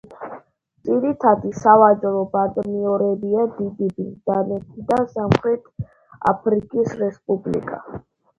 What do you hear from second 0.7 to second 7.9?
ძირითადი სავაჭრო პარტნიორებია: დიდი ბრიტანეთი და სამხრეთ აფრიკის რესპუბლიკა.